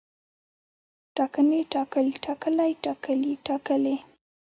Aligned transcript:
ټاکنې، 1.15 1.59
ټاکل، 1.73 2.05
ټاکلی، 2.25 2.71
ټاکلي، 2.85 3.33
ټاکلې 3.45 3.95